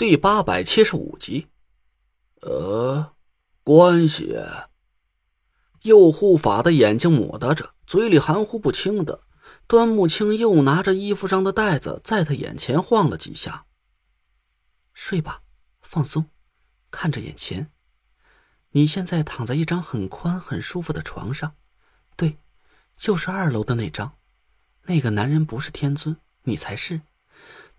[0.00, 1.48] 第八百七十五集。
[2.40, 3.12] 呃，
[3.62, 4.34] 关系。
[5.82, 9.20] 右护法的眼睛抹搭着，嘴里含糊不清的。
[9.66, 13.66] 端木青又拿着衣服上的袋子在他眼前晃了几下。
[14.94, 15.42] 睡吧，
[15.82, 16.24] 放松，
[16.90, 17.70] 看着眼前。
[18.70, 21.54] 你现在躺在一张很宽很舒服的床上，
[22.16, 22.38] 对，
[22.96, 24.16] 就是二楼的那张。
[24.84, 27.02] 那个男人不是天尊，你才是。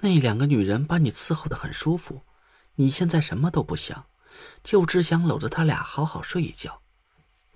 [0.00, 2.22] 那两个女人把你伺候的很舒服，
[2.76, 4.06] 你现在什么都不想，
[4.62, 6.82] 就只想搂着他俩好好睡一觉。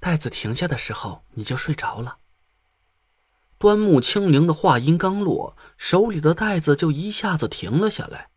[0.00, 2.16] 袋子停下的时候，你就睡着了。
[3.58, 8.30] 端木清灵的话音刚落，手里的袋子就一下子停了下来。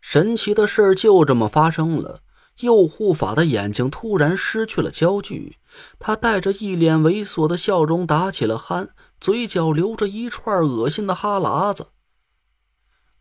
[0.00, 2.22] 神奇的事就这么发生了。
[2.60, 5.58] 右护法的眼睛突然失去了焦距，
[5.98, 11.88] 他带着一脸猥琐的笑容打起了鼾，嘴角流着一串恶心的哈喇子。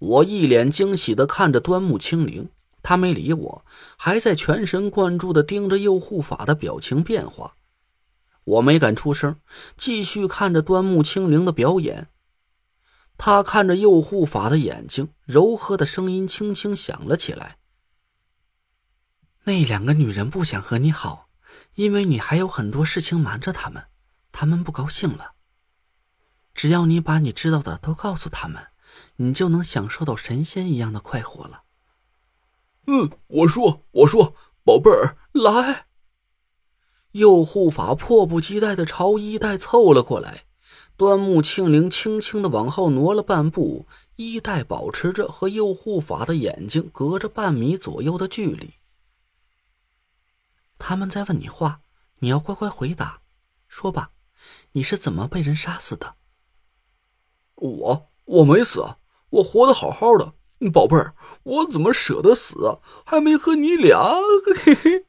[0.02, 2.50] 我一脸惊喜的看着端木清灵，
[2.82, 3.66] 他没理我，
[3.98, 7.54] 还在全神贯注的盯着右护法的表情变化。
[8.44, 9.40] 我没敢出声，
[9.78, 12.08] 继续看着端木清灵的表演。
[13.16, 17.58] 他看着右护法的眼睛，柔和的声音轻轻响了起来。
[19.44, 21.30] 那两个女人不想和你好，
[21.76, 23.84] 因为你还有很多事情瞒着他们，
[24.32, 25.34] 他们不高兴了。
[26.56, 28.71] 只要你把你知道的都告诉他们，
[29.22, 31.64] 你就能享受到神仙一样的快活了。
[32.88, 35.86] 嗯，我说，我说，宝贝儿，来。
[37.12, 40.46] 右护法迫不及待的朝衣带凑了过来，
[40.98, 48.74] 端木庆龄轻轻的往后挪了半步，衣带保持着和右护法的眼睛隔着半米左右的距离。
[50.80, 51.82] 他们在问你话，
[52.20, 53.22] 你要乖乖回答。
[53.68, 54.12] 说吧，
[54.72, 56.16] 你是怎么被人杀死的？
[57.56, 58.96] 我我没死，
[59.32, 60.34] 我活得好好的，
[60.72, 62.80] 宝贝儿，我怎么舍得死啊？
[63.06, 64.16] 还没和你俩，
[64.64, 65.06] 嘿嘿。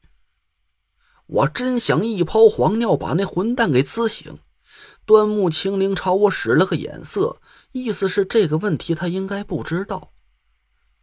[1.26, 4.38] 我真想一泡黄尿把那混蛋给滋醒。
[5.04, 7.40] 端木清灵朝我使了个眼色，
[7.72, 10.12] 意思是这个问题他应该不知道。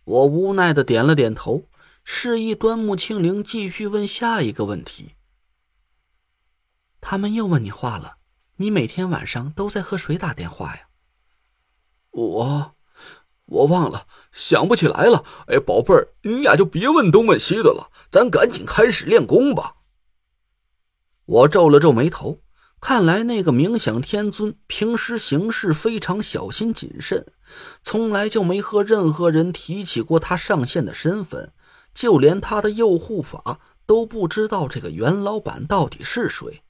[0.03, 1.65] 我无奈的点了点头。
[2.11, 5.15] 示意端木清灵继续问下一个问题。
[7.01, 8.15] 他们又问你话了，
[8.55, 10.87] 你每天晚上都在和谁打电话呀？
[12.09, 12.75] 我，
[13.49, 15.23] 我忘了，想不起来了。
[15.47, 19.75] 哎，宝贝儿，你俩就别问东问西的了，咱赶紧开始练功吧。
[21.25, 22.41] 我皱了皱眉头，
[22.79, 27.33] 看来那个冥想天尊平时行事非常小心谨慎，
[27.81, 31.53] 从来就没和任何人提起过他上线的身份。
[31.91, 36.61] 就连他的右护法都不知道这个袁老板到底是谁。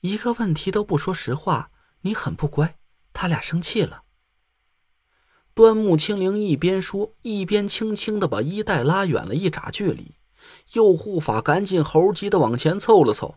[0.00, 1.70] 一个问题都不说实话，
[2.00, 2.78] 你很不乖。
[3.12, 4.02] 他俩生气了。
[5.54, 10.14] 端木清灵一边说，一边轻轻的把衣带拉远了一拃距离。
[10.72, 13.36] 右护法赶紧猴急的往前凑了凑：“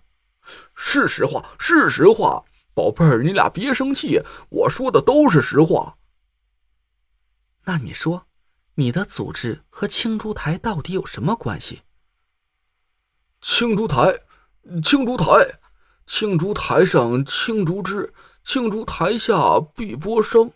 [0.75, 5.97] 是实话，是实话，宝贝儿，你俩别生气，我说的都是实话。”
[7.66, 8.28] 那你说？
[8.75, 11.81] 你的组织和青竹台到底有什么关系？
[13.41, 14.22] 青竹台，
[14.84, 15.59] 青竹台，
[16.07, 18.13] 青竹台上青竹枝，
[18.44, 20.52] 青竹台下碧波生。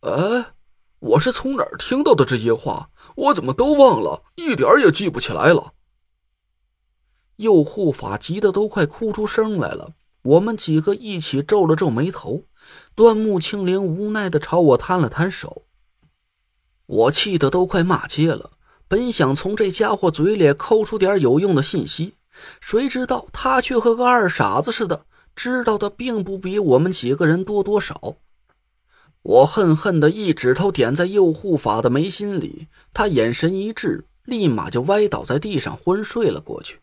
[0.00, 0.52] 哎，
[1.00, 2.90] 我是从哪儿听到的这些话？
[3.16, 5.72] 我怎么都忘了，一点也记不起来了。
[7.36, 9.94] 右护法急得都快哭出声来了。
[10.22, 12.44] 我们几个一起皱了皱眉头。
[12.94, 15.62] 端木清灵无奈的朝我摊了摊手。
[16.84, 18.50] 我气得都快骂街了，
[18.86, 22.14] 本想从这家伙嘴里抠出点有用的信息，
[22.60, 28.16] 谁知道他却和个二傻子似的，知道的并不比我们几个人多多少。
[29.22, 36.80] 我恨恨的一指头点在右护法的眉心里，他眼神一滞，立马就歪倒在地上昏睡了过去。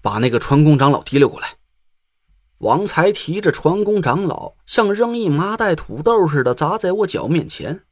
[0.00, 1.56] 把那个船工长老提溜过来。
[2.58, 7.84] 王才提着船工长老，像扔一麻袋土豆似的砸在我脚面前。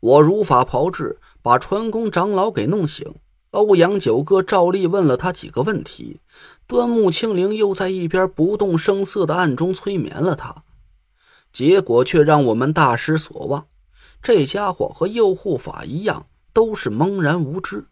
[0.00, 3.16] 我如法炮制，把船工长老给弄醒。
[3.50, 6.20] 欧阳九哥照例问了他几个问题，
[6.66, 10.64] 端木清灵又在一边不动声色的暗中催眠了他，
[11.58, 13.66] 结果却让我们大失所望。
[14.22, 17.84] 这家伙和右护法一样，都是懵然无知。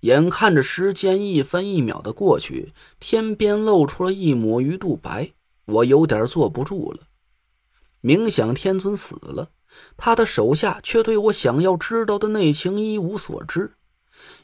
[0.00, 5.30] 眼看着时间一分一秒的过去，天边露出了一抹鱼肚白，
[5.66, 7.00] 我有点坐不住了。
[8.00, 9.50] 冥想天尊死了。
[9.98, 13.74] 他的手下却对我想要知道的内情一无所知。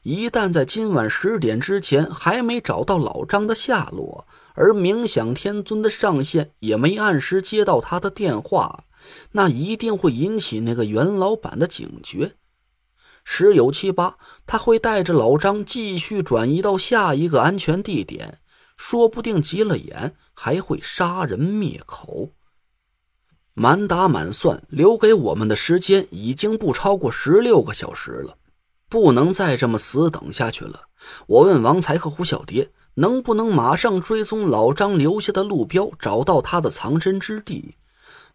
[0.03, 8.85] 一旦在今晚十点之前还没找到老张的下落，而冥想天尊的上线也没按时接到他的电话，
[9.33, 12.37] 那一定会引起那个袁老板的警觉。
[13.25, 14.17] 十有七八，
[14.47, 18.39] 他会带着老张继续转移到下一个安全地点，
[18.77, 22.31] 说不定急了眼还会杀人灭口。
[23.55, 28.37] 满打满算，留给我们的时间已经不超过十六个小时了，
[28.89, 30.89] 不能再这么死等下去了。
[31.27, 37.77] 我问王才和胡小蝶，能不能马上追踪老张留下的路标，找到他的藏身之地？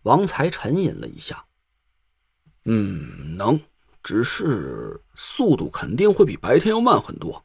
[0.03, 1.45] 王才沉吟了一下，
[2.65, 3.59] 嗯，能。
[4.01, 7.43] 只是速度肯定会比白天要慢很多。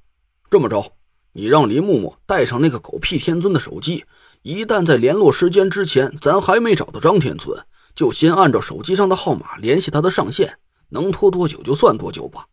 [0.49, 0.93] 这么着，
[1.33, 4.05] 你让林木木带上那个狗屁天尊的手机，
[4.43, 7.67] 一旦在联络时间之前，咱还没找到张天尊，
[7.97, 10.59] 就先按照手机上的号码联系他的上线，
[10.91, 12.47] 能拖多久就算多久吧。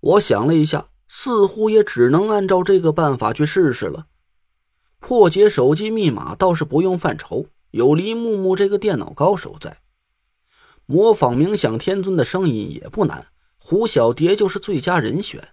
[0.00, 4.06] 我想了一下，似乎也只能按照这个办法去试试了。
[5.00, 9.78] 破解手机密码倒是不用犯愁，有林木木这个电脑高手在。
[10.86, 13.26] 模仿冥想天尊的声音也不难，
[13.58, 15.48] 胡小蝶就是最佳人选。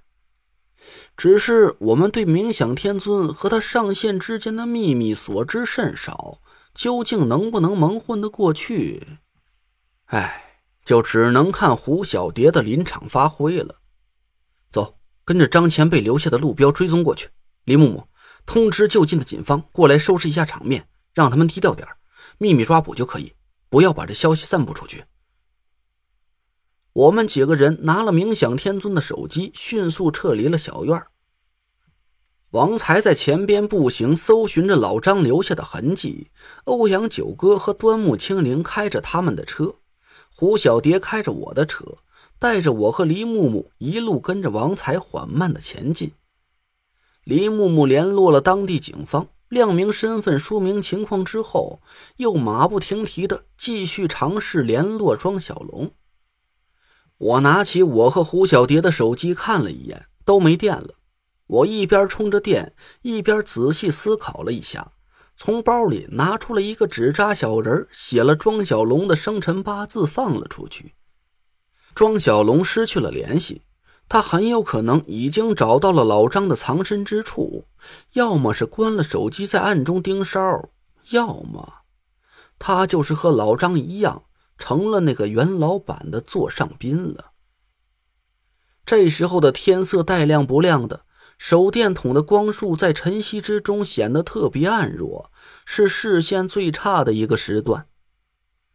[1.17, 6.39] 只是我们对冥想天尊和他上线之间的秘密所知甚少，
[6.75, 9.17] 究竟能不能蒙混得过去？
[10.05, 13.77] 哎，就只能看胡小蝶的临场发挥了。
[15.27, 17.27] 跟着张前辈留下的路标追踪过去。
[17.65, 18.07] 李木木，
[18.45, 21.85] 通知就近的警方过来收拾一下场面，让他们低调点
[22.37, 23.33] 秘密抓捕就可以，
[23.67, 25.03] 不要把这消息散布出去。
[26.93, 31.03] 我们几个人拿了冥想天尊的手机，迅速撤离了小院。
[32.51, 36.31] 王才在前边步行，搜寻着老张留下的痕迹。
[36.63, 39.75] 欧阳九哥和端木清灵开着他们的车，
[40.33, 41.97] 胡小蝶开着我的车，
[42.39, 46.11] 带着我和黎木木一路跟着王才缓慢的前进。
[47.23, 51.81] 黎木木联络了当地警方，亮明身份，说明情况之后，
[52.17, 55.91] 又马不停蹄的继续尝试联络庄小龙。
[57.17, 60.95] 我拿起我和胡小蝶的手机看了一眼，都没电了。
[61.47, 64.91] 我一边充着电，一边仔细思考了一下，
[65.35, 70.93] 从包里拿出了一个纸扎小人，写了庄小龙的生辰八字，放了出去。
[71.97, 73.63] 庄小龙失去了联系，
[74.07, 77.65] 他很有可能已经找到了老张的藏身之处，
[78.13, 80.69] 要么是关了手机在暗中盯梢，
[81.09, 81.73] 要么
[82.59, 84.25] 他就是和老张一样。
[84.59, 87.31] 成了那个袁老板的座上宾了。
[88.85, 91.05] 这时候的天色带亮不亮的，
[91.39, 95.31] 手电筒的光束在晨曦之中显得特别暗弱，
[95.65, 97.87] 是视线最差的一个时段。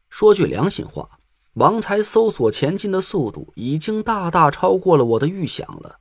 [0.09, 1.19] 说句良心话，
[1.55, 5.97] 王才搜索前进的速度已经大大超过了我的预想了，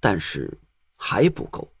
[0.00, 0.58] 但是
[0.96, 1.72] 还不够。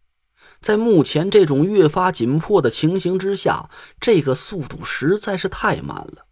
[0.60, 3.70] 在目前这种越发紧迫的情形之下，
[4.00, 6.26] 这个速度实在是太慢了。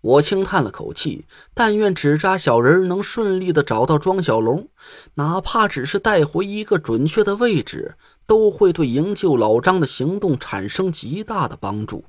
[0.00, 4.68] 我轻叹了口气，但愿纸扎小人能顺利的找到庄小龙，
[5.14, 7.96] 哪怕只是带回一个准确的位置，
[8.26, 12.04] 都会对营救老张的行动产生极大的帮助。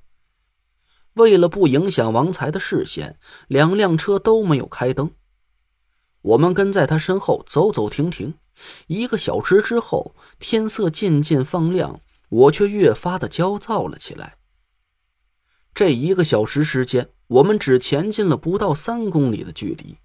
[1.16, 3.20] 为了不影响王才的视线，
[3.50, 5.12] 两辆车都没有开灯。
[6.22, 8.36] 我们跟在他身后走走停停。
[8.88, 14.38] 一个小时之后，天色渐渐放亮，我却越发的焦躁了起来。
[15.74, 17.10] 这一个小时时间。
[17.28, 19.98] 我们只前进了不到三公里的距离，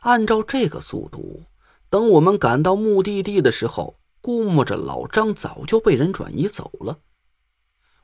[0.00, 1.42] 按照这个速度，
[1.90, 7.00] 等我们赶到目的地的时候，估摸着老张早就被人转移走了。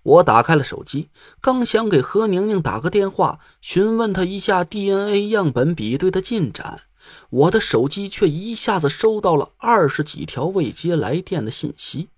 [0.02, 6.80] 我打开了手机，刚想给何宁宁打个电话，询问她一下 DNA 样本比对的进展，
[7.30, 12.08] 我的手机却一下子收到了二十几条未接来电的信息。